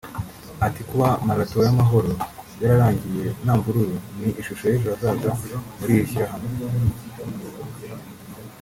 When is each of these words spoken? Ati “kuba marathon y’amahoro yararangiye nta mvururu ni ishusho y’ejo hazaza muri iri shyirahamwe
Ati 0.67 0.81
“kuba 0.89 1.07
marathon 1.27 1.61
y’amahoro 1.65 2.11
yararangiye 2.61 3.25
nta 3.43 3.53
mvururu 3.59 3.95
ni 4.19 4.29
ishusho 4.41 4.63
y’ejo 4.67 4.87
hazaza 4.91 5.31
muri 5.77 5.91
iri 5.95 6.09
shyirahamwe 6.11 6.47